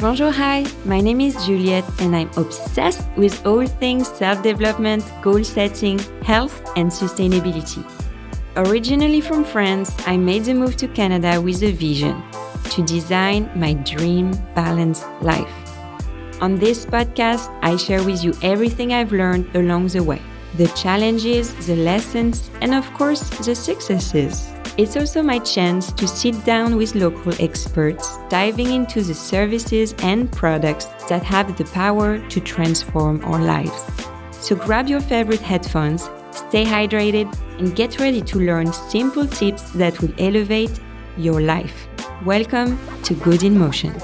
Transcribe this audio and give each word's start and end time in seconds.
Bonjour, 0.00 0.30
hi. 0.30 0.64
My 0.84 1.00
name 1.00 1.20
is 1.20 1.34
Juliette, 1.44 1.84
and 2.00 2.14
I'm 2.14 2.30
obsessed 2.36 3.04
with 3.16 3.44
all 3.44 3.66
things 3.66 4.06
self 4.06 4.44
development, 4.44 5.02
goal 5.22 5.42
setting, 5.42 5.98
health, 6.22 6.62
and 6.76 6.88
sustainability. 6.88 7.82
Originally 8.54 9.20
from 9.20 9.42
France, 9.42 9.90
I 10.06 10.16
made 10.16 10.44
the 10.44 10.54
move 10.54 10.76
to 10.76 10.86
Canada 10.86 11.40
with 11.40 11.64
a 11.64 11.72
vision 11.72 12.22
to 12.70 12.84
design 12.84 13.50
my 13.56 13.72
dream 13.74 14.30
balanced 14.54 15.04
life. 15.20 15.50
On 16.40 16.54
this 16.54 16.86
podcast, 16.86 17.50
I 17.62 17.74
share 17.74 18.04
with 18.04 18.22
you 18.22 18.34
everything 18.40 18.92
I've 18.92 19.10
learned 19.10 19.50
along 19.56 19.88
the 19.88 20.04
way 20.04 20.22
the 20.58 20.68
challenges, 20.78 21.52
the 21.66 21.74
lessons, 21.74 22.50
and 22.62 22.72
of 22.72 22.86
course, 22.94 23.28
the 23.44 23.54
successes. 23.54 24.46
It's 24.78 24.96
also 24.96 25.24
my 25.24 25.40
chance 25.40 25.90
to 25.94 26.06
sit 26.06 26.44
down 26.44 26.76
with 26.76 26.94
local 26.94 27.34
experts, 27.40 28.16
diving 28.28 28.70
into 28.70 29.02
the 29.02 29.12
services 29.12 29.92
and 30.04 30.30
products 30.30 30.84
that 31.08 31.24
have 31.24 31.58
the 31.58 31.64
power 31.64 32.20
to 32.28 32.40
transform 32.40 33.24
our 33.24 33.40
lives. 33.40 33.82
So 34.30 34.54
grab 34.54 34.86
your 34.86 35.00
favorite 35.00 35.40
headphones, 35.40 36.02
stay 36.30 36.64
hydrated, 36.64 37.26
and 37.58 37.74
get 37.74 37.98
ready 37.98 38.22
to 38.22 38.38
learn 38.38 38.72
simple 38.72 39.26
tips 39.26 39.72
that 39.72 40.00
will 40.00 40.14
elevate 40.16 40.78
your 41.16 41.40
life. 41.40 41.88
Welcome 42.24 42.78
to 43.02 43.14
Good 43.14 43.42
in 43.42 43.58
Motion. 43.58 43.96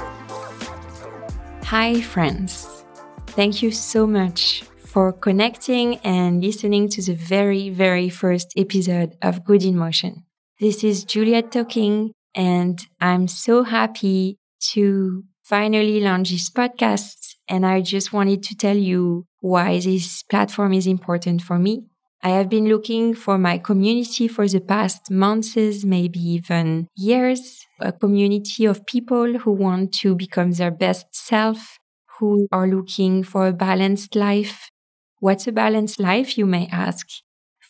Hi, 1.67 2.01
friends. 2.01 2.85
Thank 3.29 3.63
you 3.63 3.71
so 3.71 4.09
much 4.09 4.65
for 4.85 5.13
connecting 5.13 5.99
and 5.99 6.43
listening 6.43 6.89
to 6.89 7.01
the 7.01 7.15
very, 7.15 7.71
very 7.71 8.09
first 8.09 8.53
episode 8.57 9.17
of 9.23 9.45
Good 9.45 9.63
in 9.63 9.77
Motion. 9.77 10.25
This 10.61 10.85
is 10.85 11.05
Juliette 11.05 11.53
talking, 11.53 12.13
and 12.35 12.79
I'm 13.01 13.29
so 13.29 13.65
happy 13.65 14.39
to 14.73 15.25
finally 15.45 16.01
launch 16.01 16.31
this 16.31 16.51
podcast. 16.51 17.17
And 17.49 17.67
I 17.67 17.81
just 17.83 18.13
wanted 18.13 18.43
to 18.45 18.57
tell 18.57 18.77
you 18.77 19.27
why 19.41 19.79
this 19.81 20.23
platform 20.23 20.73
is 20.73 20.87
important 20.87 21.43
for 21.43 21.59
me. 21.59 21.83
I 22.23 22.31
have 22.31 22.49
been 22.49 22.69
looking 22.69 23.15
for 23.15 23.37
my 23.37 23.59
community 23.59 24.29
for 24.29 24.49
the 24.49 24.61
past 24.61 25.11
months, 25.11 25.85
maybe 25.85 26.19
even 26.21 26.87
years, 26.97 27.67
a 27.81 27.93
community 27.93 28.65
of 28.65 28.87
people 28.87 29.39
who 29.41 29.53
want 29.53 29.93
to 30.01 30.15
become 30.15 30.53
their 30.53 30.71
best 30.71 31.07
self, 31.15 31.79
who 32.19 32.49
are 32.51 32.67
looking 32.67 33.23
for 33.25 33.47
a 33.49 33.53
balanced 33.53 34.17
life. 34.17 34.71
What's 35.19 35.47
a 35.47 35.53
balanced 35.53 36.01
life, 36.01 36.39
you 36.39 36.47
may 36.47 36.67
ask? 36.69 37.07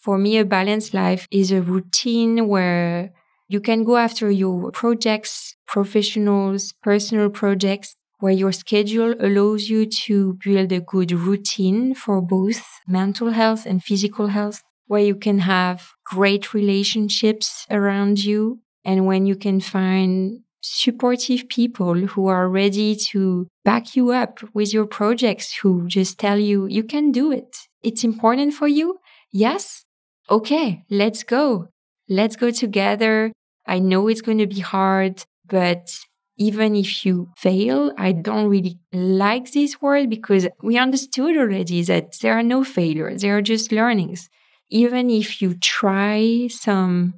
For 0.05 0.19
me, 0.19 0.37
a 0.37 0.45
balanced 0.45 0.93
life 0.93 1.27
is 1.31 1.51
a 1.51 1.63
routine 1.63 2.47
where 2.47 3.13
you 3.49 3.61
can 3.61 3.85
go 3.85 3.97
after 3.97 4.31
your 4.31 4.71
projects, 4.71 5.57
professionals, 5.67 6.73
personal 6.83 7.31
projects, 7.31 7.97
where 8.19 8.33
your 8.43 8.53
schedule 8.53 9.15
allows 9.19 9.69
you 9.71 9.87
to 10.05 10.35
build 10.45 10.73
a 10.73 10.81
good 10.81 11.11
routine 11.13 11.95
for 11.95 12.21
both 12.21 12.63
mental 12.87 13.31
health 13.31 13.65
and 13.65 13.83
physical 13.83 14.27
health, 14.29 14.63
where 14.87 15.03
you 15.11 15.17
can 15.17 15.39
have 15.41 15.79
great 16.05 16.53
relationships 16.53 17.67
around 17.71 18.23
you, 18.23 18.61
and 18.85 19.07
when 19.07 19.25
you 19.25 19.37
can 19.37 19.59
find 19.61 20.41
supportive 20.61 21.49
people 21.49 21.95
who 22.13 22.27
are 22.27 22.49
ready 22.49 22.95
to 22.97 23.47
back 23.65 23.97
you 23.97 24.11
up 24.11 24.41
with 24.55 24.73
your 24.75 24.87
projects, 24.87 25.49
who 25.63 25.87
just 25.87 26.19
tell 26.19 26.39
you, 26.39 26.67
you 26.67 26.83
can 26.83 27.11
do 27.11 27.33
it. 27.33 27.57
It's 27.83 28.05
important 28.05 28.55
for 28.55 28.69
you. 28.69 28.99
Yes, 29.33 29.85
okay, 30.31 30.85
let's 30.91 31.23
go. 31.23 31.69
Let's 32.09 32.37
go 32.37 32.51
together. 32.51 33.33
I 33.67 33.79
know 33.79 34.09
it's 34.09 34.21
going 34.21 34.39
to 34.39 34.47
be 34.47 34.61
hard, 34.61 35.25
but 35.49 35.91
even 36.37 36.75
if 36.75 37.07
you 37.07 37.31
fail, 37.37 37.93
I 37.97 38.13
don't 38.13 38.49
really 38.49 38.79
like 38.93 39.53
this 39.53 39.81
word 39.81 40.11
because 40.11 40.49
we 40.63 40.77
understood 40.77 41.37
already 41.37 41.83
that 41.85 42.19
there 42.21 42.37
are 42.37 42.43
no 42.43 42.65
failures. 42.65 43.23
There 43.23 43.37
are 43.37 43.43
just 43.43 43.73
learnings. 43.73 44.29
Even 44.71 45.11
if 45.11 45.41
you 45.41 45.55
try 45.55 46.49
some 46.49 47.15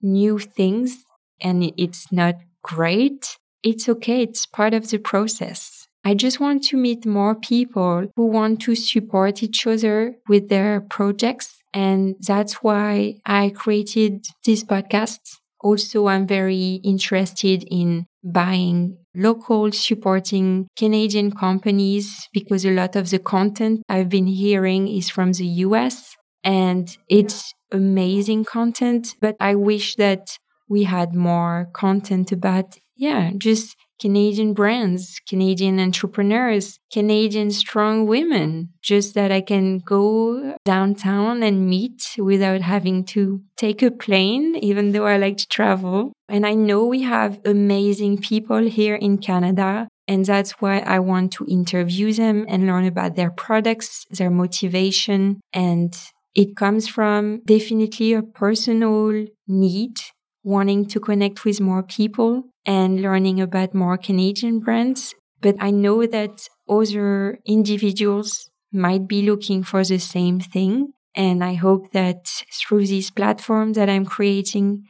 new 0.00 0.38
things 0.38 1.04
and 1.40 1.72
it's 1.76 2.12
not 2.12 2.36
great, 2.62 3.36
it's 3.62 3.88
okay. 3.88 4.22
It's 4.22 4.46
part 4.46 4.72
of 4.72 4.88
the 4.88 4.98
process. 4.98 5.79
I 6.04 6.14
just 6.14 6.40
want 6.40 6.64
to 6.64 6.76
meet 6.76 7.04
more 7.04 7.34
people 7.34 8.06
who 8.16 8.26
want 8.26 8.60
to 8.62 8.74
support 8.74 9.42
each 9.42 9.66
other 9.66 10.16
with 10.28 10.48
their 10.48 10.80
projects 10.80 11.58
and 11.72 12.16
that's 12.20 12.54
why 12.62 13.20
I 13.24 13.50
created 13.50 14.24
this 14.44 14.64
podcast. 14.64 15.20
Also, 15.60 16.08
I'm 16.08 16.26
very 16.26 16.80
interested 16.82 17.64
in 17.70 18.06
buying 18.24 18.96
local, 19.14 19.70
supporting 19.72 20.66
Canadian 20.76 21.30
companies 21.32 22.28
because 22.32 22.64
a 22.64 22.70
lot 22.70 22.96
of 22.96 23.10
the 23.10 23.18
content 23.18 23.82
I've 23.88 24.08
been 24.08 24.26
hearing 24.26 24.88
is 24.88 25.10
from 25.10 25.32
the 25.32 25.46
US 25.66 26.16
and 26.42 26.96
it's 27.08 27.52
amazing 27.70 28.44
content. 28.44 29.14
But 29.20 29.36
I 29.38 29.54
wish 29.54 29.96
that 29.96 30.38
we 30.68 30.84
had 30.84 31.14
more 31.14 31.68
content 31.74 32.32
about, 32.32 32.78
yeah, 32.96 33.32
just 33.36 33.76
Canadian 34.00 34.54
brands, 34.54 35.20
Canadian 35.28 35.78
entrepreneurs, 35.78 36.78
Canadian 36.92 37.50
strong 37.50 38.06
women, 38.06 38.70
just 38.82 39.14
that 39.14 39.30
I 39.30 39.40
can 39.40 39.78
go 39.78 40.56
downtown 40.64 41.42
and 41.42 41.68
meet 41.68 42.14
without 42.18 42.62
having 42.62 43.04
to 43.06 43.42
take 43.56 43.82
a 43.82 43.90
plane, 43.90 44.56
even 44.56 44.92
though 44.92 45.06
I 45.06 45.18
like 45.18 45.36
to 45.38 45.48
travel. 45.48 46.12
And 46.28 46.46
I 46.46 46.54
know 46.54 46.86
we 46.86 47.02
have 47.02 47.40
amazing 47.44 48.18
people 48.18 48.62
here 48.62 48.94
in 48.94 49.18
Canada. 49.18 49.88
And 50.08 50.24
that's 50.24 50.52
why 50.60 50.78
I 50.80 50.98
want 50.98 51.32
to 51.34 51.46
interview 51.46 52.12
them 52.12 52.44
and 52.48 52.66
learn 52.66 52.84
about 52.84 53.14
their 53.14 53.30
products, 53.30 54.06
their 54.10 54.30
motivation. 54.30 55.40
And 55.52 55.94
it 56.34 56.56
comes 56.56 56.88
from 56.88 57.42
definitely 57.46 58.14
a 58.14 58.22
personal 58.22 59.26
need 59.46 59.96
wanting 60.42 60.86
to 60.86 61.00
connect 61.00 61.44
with 61.44 61.60
more 61.60 61.82
people 61.82 62.44
and 62.66 63.00
learning 63.00 63.40
about 63.40 63.74
more 63.74 63.96
Canadian 63.96 64.60
brands. 64.60 65.14
But 65.40 65.56
I 65.58 65.70
know 65.70 66.06
that 66.06 66.48
other 66.68 67.38
individuals 67.46 68.50
might 68.72 69.08
be 69.08 69.22
looking 69.22 69.62
for 69.62 69.84
the 69.84 69.98
same 69.98 70.40
thing. 70.40 70.92
And 71.16 71.42
I 71.42 71.54
hope 71.54 71.90
that 71.92 72.26
through 72.52 72.86
this 72.86 73.10
platform 73.10 73.72
that 73.72 73.88
I'm 73.88 74.06
creating, 74.06 74.84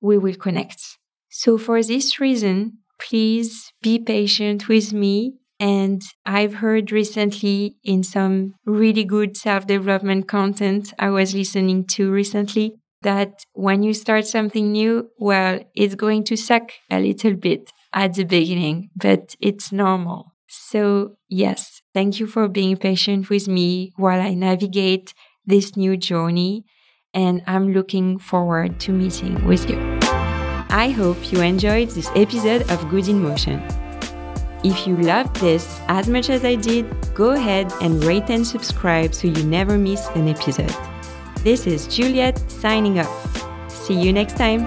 we 0.00 0.16
will 0.16 0.34
connect. 0.34 0.80
So 1.28 1.58
for 1.58 1.82
this 1.82 2.18
reason, 2.18 2.78
please 2.98 3.72
be 3.82 3.98
patient 3.98 4.68
with 4.68 4.92
me. 4.92 5.34
And 5.58 6.02
I've 6.24 6.54
heard 6.54 6.92
recently 6.92 7.76
in 7.82 8.02
some 8.02 8.54
really 8.64 9.04
good 9.04 9.36
self 9.36 9.66
development 9.66 10.28
content 10.28 10.92
I 10.98 11.10
was 11.10 11.34
listening 11.34 11.86
to 11.92 12.10
recently 12.10 12.76
that 13.02 13.44
when 13.52 13.82
you 13.82 13.94
start 13.94 14.26
something 14.26 14.72
new, 14.72 15.08
well, 15.18 15.60
it's 15.74 15.94
going 15.94 16.24
to 16.24 16.36
suck 16.36 16.72
a 16.90 16.98
little 16.98 17.34
bit 17.34 17.72
at 17.92 18.14
the 18.14 18.24
beginning, 18.24 18.90
but 18.96 19.34
it's 19.40 19.72
normal. 19.72 20.34
So, 20.48 21.16
yes, 21.28 21.82
thank 21.94 22.20
you 22.20 22.26
for 22.26 22.48
being 22.48 22.76
patient 22.76 23.30
with 23.30 23.48
me 23.48 23.92
while 23.96 24.20
I 24.20 24.34
navigate 24.34 25.14
this 25.44 25.76
new 25.76 25.96
journey, 25.96 26.64
and 27.14 27.42
I'm 27.46 27.72
looking 27.72 28.18
forward 28.18 28.80
to 28.80 28.92
meeting 28.92 29.44
with 29.46 29.68
you. 29.68 29.78
I 30.68 30.90
hope 30.90 31.32
you 31.32 31.40
enjoyed 31.40 31.90
this 31.90 32.10
episode 32.14 32.70
of 32.70 32.88
Good 32.90 33.08
in 33.08 33.22
Motion. 33.22 33.62
If 34.64 34.86
you 34.86 34.96
loved 34.96 35.36
this 35.36 35.80
as 35.88 36.08
much 36.08 36.28
as 36.28 36.44
I 36.44 36.56
did, 36.56 36.86
go 37.14 37.30
ahead 37.30 37.72
and 37.80 38.02
rate 38.04 38.30
and 38.30 38.46
subscribe 38.46 39.14
so 39.14 39.28
you 39.28 39.44
never 39.44 39.78
miss 39.78 40.08
an 40.08 40.28
episode. 40.28 40.74
This 41.46 41.64
is 41.68 41.86
Juliette 41.86 42.40
signing 42.50 42.98
off. 42.98 43.70
See 43.70 43.94
you 43.94 44.12
next 44.12 44.36
time. 44.36 44.66